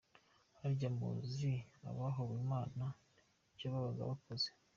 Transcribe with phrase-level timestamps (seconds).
[0.59, 1.53] Harya muzi
[1.89, 2.85] abahowe imana
[3.51, 4.47] icyo babaga bakoze?